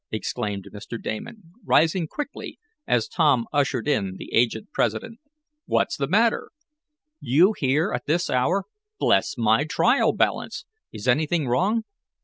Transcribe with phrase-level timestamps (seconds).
[0.11, 0.99] exclaimed Mr.
[0.99, 2.57] Damon, rising quickly
[2.87, 5.19] as Tom ushered in the aged president.
[5.67, 6.49] "Whatever is the matter?
[7.19, 8.63] You here at this hour?
[8.97, 10.65] Bless my trial balance!
[10.91, 11.83] Is anything wrong?